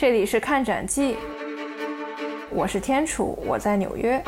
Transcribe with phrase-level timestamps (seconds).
[0.00, 1.16] 这里是看展记，
[2.52, 4.22] 我是天楚，我在纽约。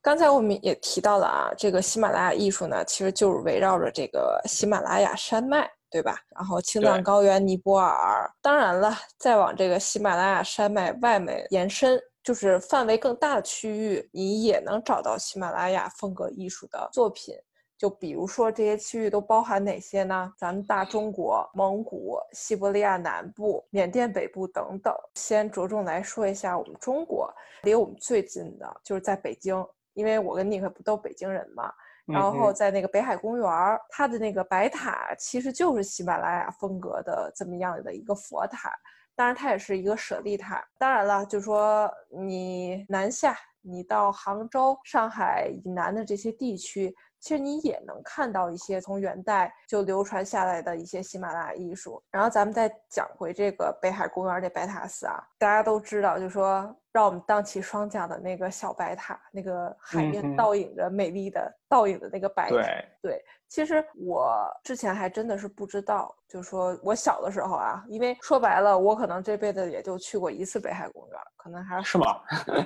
[0.00, 6.16] 刚才我们也提到了啊，这个喜马拉雅艺术呢，其实就是围绕着这个喜马拉雅山脉，对吧？
[6.34, 17.34] 然后青藏高原、尼泊尔，当然了，再往这个喜马拉雅山脉外面延伸，就是范围更大的区域，你也能找到喜马拉雅风格艺术的作品。
[17.80, 20.30] 就比如说这些区域都包含哪些呢？
[20.36, 24.94] 咱们大中国、蒙古、西伯利亚南部、缅甸北部等等。
[25.14, 31.72] 先着重来说一下我们中国，离我们最近的就是在北京，因为我跟尼克不都北京人嘛。
[32.04, 38.70] 然后在那个北海公园儿，它的那个白塔其实就是喜马拉雅风格的这么样的一个佛塔，
[39.16, 40.62] 当然它也是一个舍利塔。
[40.76, 46.94] 当然了，就说你南下，你到杭州、上海以南的这些地区。
[47.20, 52.02] 其实你也能看到一些从元代就流传下来的一些喜马拉雅艺术。
[52.10, 62.56] 然后咱们再讲回这个北海公园这白塔寺啊，大家都知道，就说让我们荡起双桨的那个小白塔，那个海面倒影着美丽的倒影的那个白塔。
[62.56, 72.20] 对对，其实我之前还真的是不知道，就说我小的时候啊，因为说白了，我可能这辈子也就去过一次北海公园，可能还是是吗？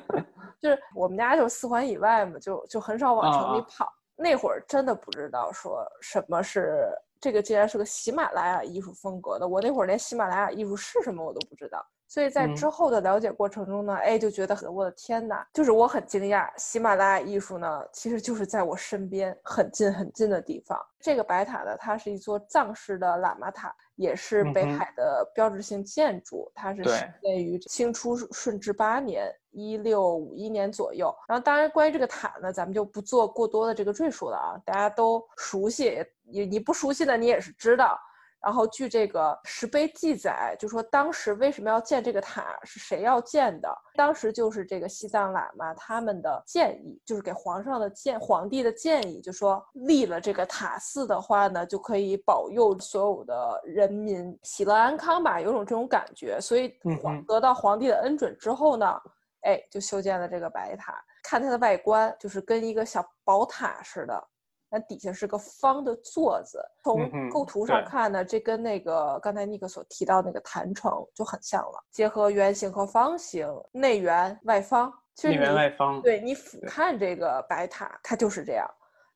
[0.62, 3.92] 就是我们家就四环以外嘛，就就很少往城里跑。
[4.16, 6.88] 那会儿真的不知道说什么是
[7.20, 9.48] 这个，竟然是个喜马拉雅艺术风格的。
[9.48, 11.84] 我那会儿连喜马拉雅艺术是什么我都不知道。
[12.06, 20.78] 所以在之后的了解过程中呢，哎，就觉得，我的天哪，就是我很惊讶，喜马拉雅艺术呢，其实就是在我身边很近很近的地方。
[21.00, 26.50] 这个白塔呢，它是一座藏式的喇嘛塔，也是北海的标志性建筑。
[26.54, 31.14] 它是始建于清初顺治八年（一六五一年左右）。
[31.28, 36.04] 然后，当然，关于这个塔呢，咱们就不做过多的这个赘述了啊，大家都熟悉。
[36.22, 37.98] 你你不熟悉的，你也是知道。
[38.44, 43.68] 然后据这个石碑记载，就说当时为什么要建这个塔，是谁要建的？
[43.94, 56.38] 当时就是这个西藏喇嘛他们的建议，就是给皇上的建皇帝的建议，就说立了这个塔寺的话呢，就可以保佑所有的人民喜乐安康吧，有种这种感觉。
[56.40, 59.00] 所以皇得到皇帝的恩准之后呢，
[59.42, 60.94] 哎，就修建了这个白塔。
[61.22, 64.28] 看它的外观，就是跟一个小宝塔似的。
[64.74, 71.80] 它底下是个方的座子，从构图上看呢，这跟那个刚才尼克所提到那个坛城就很像了。
[71.92, 74.92] 结合圆形和方形，内圆外方。
[75.22, 76.02] 内圆外方。
[76.02, 78.68] 对你俯瞰这个白塔，它就是这样。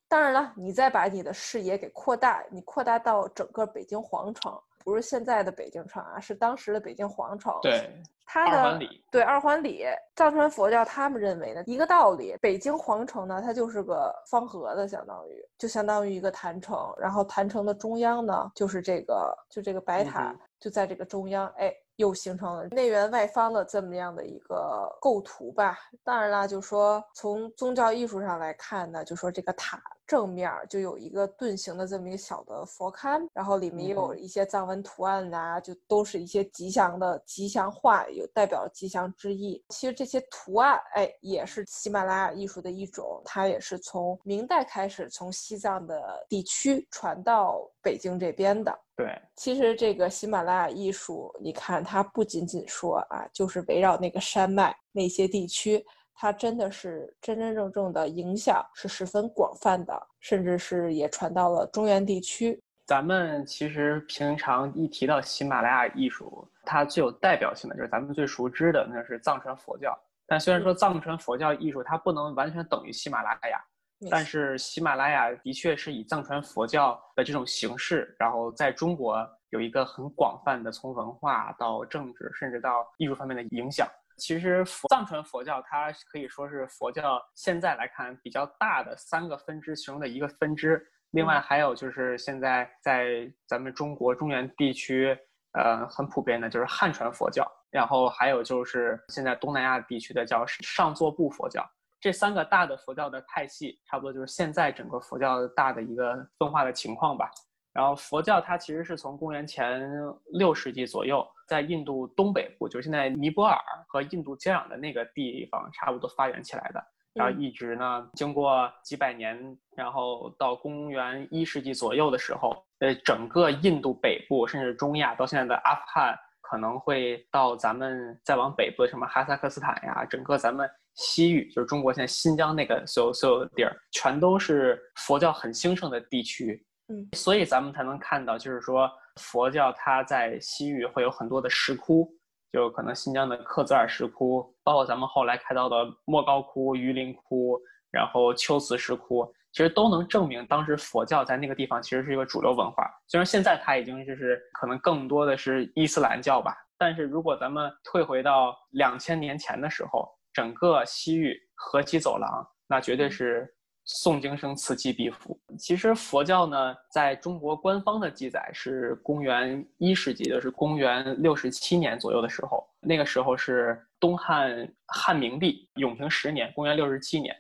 [0.07, 4.57] 当然了，你再把你的视野给扩大，你扩大到整个北京皇城。
[4.89, 7.53] 不是现在的北京城啊，是当时的北京皇城。
[7.61, 7.93] 对，
[8.25, 9.85] 它的对二环里，
[10.17, 21.71] 藏传佛教他们认为的一个道理，北京皇城呢，它就是个方盒子，相当于就相当于一个坛城，然后坛城的中央呢，就是这个就这个白塔就在这个中央，哎。
[21.99, 25.77] 又形成了内圆外方的这么样的一个构图吧。
[26.05, 39.63] 当然啦，就说从宗教艺术上来看呢，就说这个塔正面就有一个盾形的这么一个小的佛龛，然后里面也有一些藏文图案呐，就都是一些吉祥的吉祥话，有代表吉祥之意。
[39.69, 48.75] 其实这些图案，哎，也是喜马拉雅艺术的一种，它也是从明代开始从西藏的地区传到北京这边的。
[48.97, 55.85] 对，其实这个喜马拉雅艺术，你看它不仅仅说啊，就是围绕那个山脉那些地区，
[56.21, 62.61] 它真的是真真正正的影响是十分广泛的，甚至是也传到了中原地区。
[62.87, 69.97] 咱们其实平常一提到喜马拉雅艺术，它最有代表性的就是咱们最熟知的那是藏传佛教。
[70.27, 73.63] 但虽然说藏传佛教艺术它不能完全等于喜马拉雅。
[74.11, 83.87] 但是喜马拉雅的确是以藏传佛教的这种形式，然后在中国有一个很广泛的从文化到政治，甚至到艺术方面的影响。
[84.19, 90.85] 其实藏传佛教它可以说是佛教现在来看比较大的三个分支其中的一个分支。
[91.13, 95.17] 另外还有就是现在在咱们中国中原地区，
[95.53, 97.51] 呃，很普遍的就是汉传佛教。
[97.71, 101.63] 然后还有就是现在东南亚地区的叫上座部佛教。
[102.01, 107.31] 这三个大的佛教的派系，差不多就是现在整个佛教大的一个分化的情况吧。
[107.79, 109.89] 然后佛教它其实是从公元前
[110.33, 116.85] 六世纪左右，在印度东北部，就是现在尼泊尔和印度接壤的那个地方，差不多发源起来的。
[117.15, 130.69] 然后一直呢，经过几百年，然后到公元一世纪左右的时候，呃，整个印度北部，甚至中亚到现在的阿富汗，可能会到咱们再往北部的什么哈萨克斯坦呀，整个咱们。
[130.95, 136.61] 西域就是中国现在新疆那个所有所有的地儿，全都是佛教很兴盛的地区。
[136.91, 142.11] 嗯，所以咱们才能看到，就是说佛教它在西域会有很多的石窟，
[142.51, 145.77] 就可能新疆的克孜尔石窟，包括咱们后来看到的
[146.07, 152.91] 莫高窟、榆林窟，然后秋瓷石窟，其实都能证明当时佛教在那个地方其实是一个主流文化。
[153.07, 163.55] 虽然现在它已经就是可能更多的是伊斯兰教吧，但是如果咱们退回到两千年前的时候，整个西域河西走廊，那绝对是。
[163.89, 165.39] 诵经声此起彼伏。
[165.59, 172.63] 其实佛教呢，在中国官方的记载是公元一世纪，就是公元六十七年左右的时候。
[172.81, 177.35] 那个时候是东汉汉明帝永平十年，公元六十七年。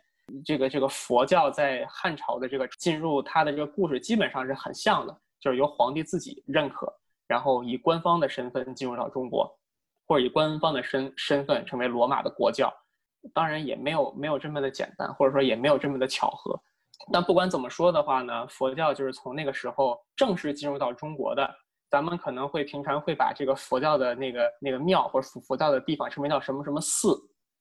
[0.44, 6.92] 这个这个佛教在汉朝的这个进入它的这个故事基本上是很像的，就是由皇帝自己认可，
[7.26, 9.50] 然后以官方的身份进入到中国，
[10.06, 12.72] 或者以官方的身身份成为罗马的国教。
[13.34, 16.60] 当然也没有没有这么的简单，或者说也没有这么的巧合。
[17.12, 21.48] 但不管怎么说的话呢，佛教就是从那个时候正式进入到中国的。
[21.90, 27.18] 咱们可能会平常会把这个佛教的那个那个庙或者佛佛教的地方称为叫什么什么寺。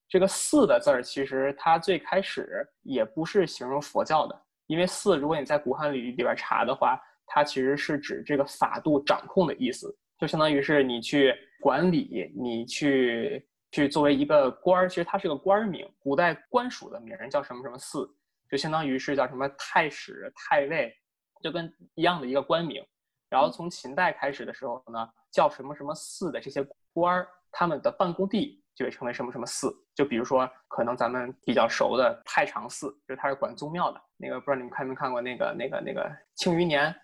[0.10, 13.47] 这个寺的字儿其实它最开始也不是形容佛教的，因为寺如果你在古汉语里边查的话，它其实是指这个法度掌控的意思，就相当于是你去管理，你去。
[13.72, 18.10] 去作为一个官儿，其实它是个官儿名，古代官署的名儿叫什么什么寺，
[18.50, 20.94] 就相当于是叫什么太史、太尉，
[21.42, 22.86] 就跟一样的一个官名。
[23.30, 29.70] 然后从秦代开始的时候呢，叫什么什么寺的这些官儿，他们的办公地就被称为什么什么寺。
[29.94, 34.40] 就比如说，可能咱们比较熟的太常寺，就是它是管宗庙的那个。
[34.40, 36.04] 不知道你们看没看过那个那个那个
[36.36, 36.86] 《庆余年》？《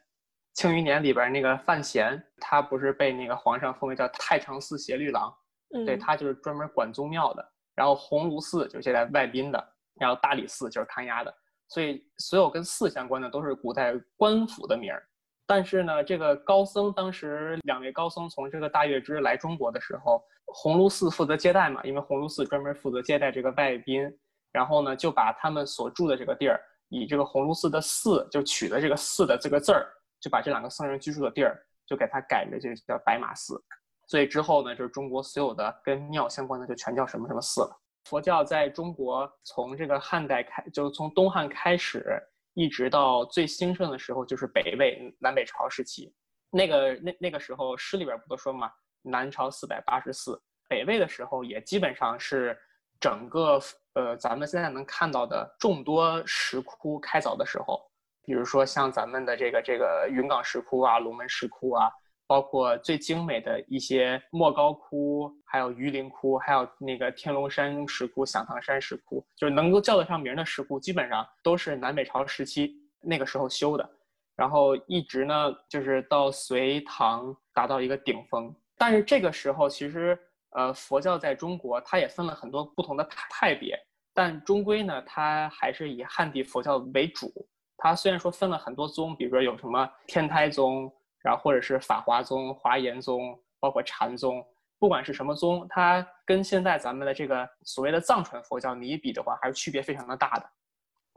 [0.53, 5.35] 庆余年》里边那个范闲，他不是被那个皇上封为叫太常寺协律郎。
[5.85, 11.33] 对他就是专门管宗庙的，然后鸿胪寺就是接待外宾的，然后大理寺就是看押的，
[11.67, 15.03] 所以所有跟寺相关的都是古代官府的名儿。
[15.45, 24.09] 但是呢，这个高僧当时两位高僧从这个大月支来中国的时候，鸿胪寺负责接待嘛，因为鸿胪寺专门负责接待这个外宾，
[24.51, 29.85] 然后呢就把他们所住的这个地儿以这个鸿胪寺的寺就取的这个寺的这个字儿，
[30.21, 33.61] 就把这两个僧人居住的地儿就给他改了，就叫白马寺。
[34.05, 37.79] 所以之后呢，就是中国所有的跟庙相关的就全叫什么什么寺了。
[38.03, 42.21] 佛教在中国从这个汉代开，就是从东汉开始，
[42.53, 46.13] 一直到最兴盛的时候，就是北魏南北朝时期。
[46.51, 48.69] 那个那那个时候诗里边不都说嘛，
[49.01, 50.39] 南朝四百八十寺。
[50.67, 52.57] 北魏的时候也基本上是
[52.99, 53.57] 整个
[53.93, 57.81] 呃咱们现在能看到的众多石窟开凿的时候，
[58.25, 61.89] 比如说像咱们的这个这个云冈石窟啊、龙门石窟啊。
[62.25, 73.87] 包括最精美的一些莫高窟，还有榆林窟，还有那个天龙山石窟、响堂山石窟，就是能够叫得上名的石窟，基本上都是南北朝时期那个时候修的。
[74.35, 78.51] 然后一直呢，就是到隋唐达到一个顶峰。
[78.77, 80.17] 但是这个时候，其实
[80.51, 83.77] 呃，佛教在中国它也分了很多不同的派别，
[84.13, 87.31] 但终归呢，它还是以汉地佛教为主。
[87.77, 90.91] 它虽然说分了很多宗，比如说有什么天台宗。
[91.23, 94.45] 然后或者是法华宗、华严宗，包括禅宗，
[94.77, 100.49] 不管是什么宗，它跟现在咱们的这个所谓的藏传佛教你一比的话，还是区别非常的大的，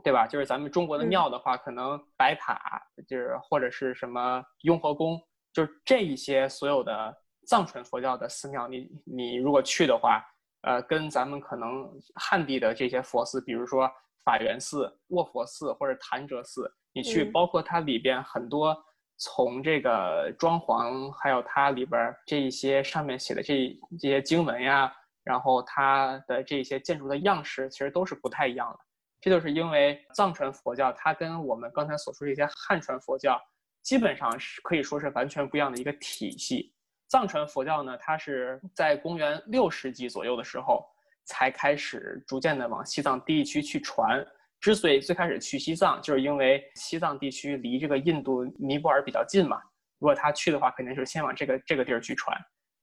[0.05, 0.25] 对吧？
[0.29, 5.20] 就是咱们中国的庙的话，可能白塔就是或者是什么雍和宫，
[5.52, 7.12] 就是这一些所有的
[7.49, 10.25] 藏传佛教的寺庙，你你如果去的话，
[10.62, 13.90] 呃，跟咱们可能汉地的这些佛寺，比如说
[14.25, 18.80] 法源寺、卧佛寺或者潭柘寺，你去，包括它里边很多。
[19.18, 24.92] 从这个装潢，还有它里边这一些上面写的这这些经文呀，
[25.25, 28.78] 然后它的这些建筑的样式，其实都是不太一样的。
[29.20, 33.40] 这就是因为藏传佛教它跟我们刚才所说的一些汉传佛教，
[33.82, 36.75] 基本上是可以说是完全不一样的一个体系。
[37.08, 40.85] 藏传佛教呢，它是在公元六世纪左右的时候，
[41.25, 44.25] 才开始逐渐的往西藏地区去传。
[44.60, 49.60] 之所以最开始去西藏，就是因为西藏地区离这个印度尼泊尔比较近嘛。
[49.98, 52.36] 如果他去的话，肯定是先往这个这个地儿去传。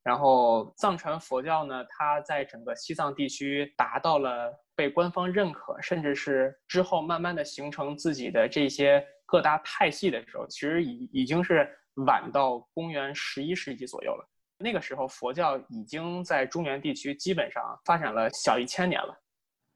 [0.04, 11.70] 然后藏传佛教呢，它在整个西藏地区达到了被官方认可，甚至是之后慢慢的形成自己的这些各大派系的时候，其实已已经是
[12.06, 14.30] 晚到公元十一世纪左右了。
[14.58, 19.23] 那个时候佛教已经在中原地区基本上发展了小一千年了。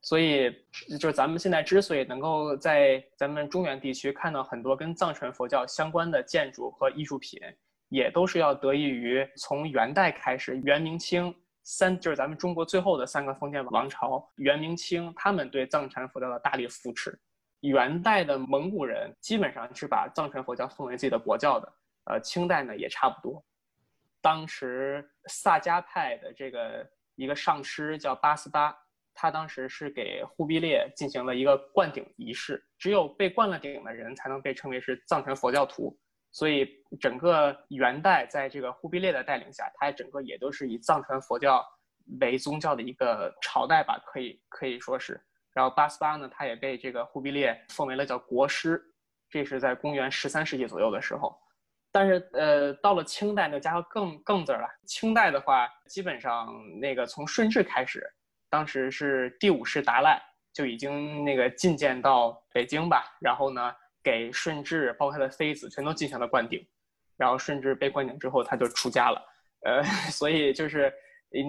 [0.00, 0.50] 所以，
[0.98, 7.40] 就是咱们现在之所以能够在咱们中原地区看到很多跟藏传佛教相关的建筑和艺术品，
[7.88, 17.18] 也都是要得益于从元代开始，元明清三就是咱们中国最后的三个封建王朝，元明清他们对藏传佛教的大力扶持。
[17.60, 21.72] 元代的蒙古人基本上是把藏传佛教奉为自己的国教的，
[22.04, 23.44] 呃，清代呢也差不多。
[24.20, 28.76] 当时萨迦派的这个一个上师叫八思巴，
[29.20, 35.98] 他当时是给忽必烈进行了一个灌顶仪式，只有被灌了顶的人才能被称为是藏传佛教徒。
[36.30, 36.68] 所以
[37.00, 41.66] 整个元代在这个忽必烈的带领下，它整个也都是以藏传佛教
[42.20, 45.20] 为宗教的一个朝代吧，可以可以说是。
[45.52, 48.80] 然后八思巴呢，他也被这个忽必烈奉为了叫国师，
[49.28, 51.36] 这是在公元十三世纪左右的时候。
[51.90, 54.68] 但是呃，到了清代那加个更更字儿了。
[54.86, 56.46] 清代的话，基本上
[56.78, 58.06] 那个从顺治开始，
[58.50, 60.20] 当时是第五世达赖
[60.52, 63.74] 就已经那个觐见到北京吧，然后呢。
[64.00, 66.64] 给顺治包括他的妃子全都进行了灌顶，
[67.18, 69.20] 然后顺治被灌顶之后他就出家了，
[69.66, 70.90] 呃， 所以就是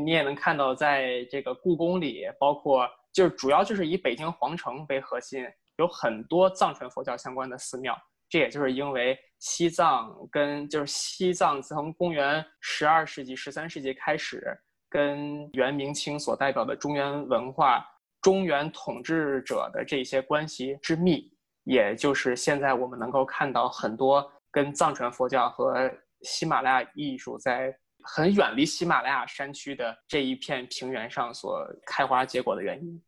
[0.04, 5.46] 你也能看到，在这个故宫里，包括就是主要就是以北京皇城为核心，
[5.78, 7.98] 有很多藏传佛教相关的寺庙。
[8.28, 14.44] 这也就是因为西藏跟就是西藏从公元十二世纪、十三世纪开始，
[14.90, 17.86] 跟元明清所代表的中原文化、
[18.22, 21.32] 中原统治者的这些关系之密。
[21.66, 25.92] 也就是现在我们能够看到很多跟藏传佛教和
[26.22, 33.00] 喜马拉雅艺术在很远离喜马拉雅山区的这一片平原上所开花结果的原因。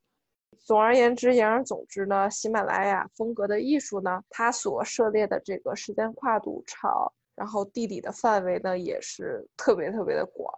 [0.59, 10.53] 总而言之，言而总之呢，喜马拉雅风格的艺术呢，它所涉猎的这个时间跨度长，然后地理的范围呢也是特别特别的广。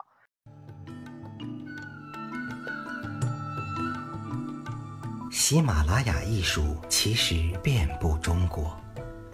[5.34, 8.80] 喜马拉雅艺术其实遍布中国，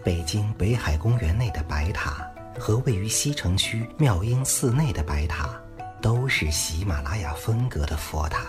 [0.01, 2.25] 北京北海公园内的白塔
[2.57, 5.49] 和位于西城区妙音寺内的白塔，
[6.01, 8.45] 都是喜马拉雅风格的佛塔。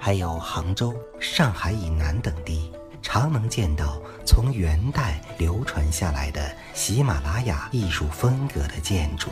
[0.00, 2.72] 还有杭州、上海以南等地，
[3.02, 9.28] 常能见到从元代流传下来的喜马拉雅艺术风格的建筑。